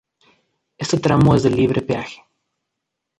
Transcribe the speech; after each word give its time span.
Este 0.79 0.97
tramo 0.99 1.35
es 1.35 1.43
de 1.43 1.51
libre 1.51 1.83
peaje. 1.83 2.25